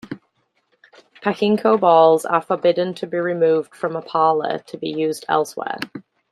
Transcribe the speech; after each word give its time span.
Pachinko 1.21 1.79
balls 1.79 2.25
are 2.25 2.41
forbidden 2.41 2.95
to 2.95 3.05
be 3.05 3.19
removed 3.19 3.75
from 3.75 3.95
a 3.95 4.01
parlor 4.01 4.57
to 4.65 4.75
be 4.75 4.89
used 4.89 5.25
elsewhere. 5.29 5.77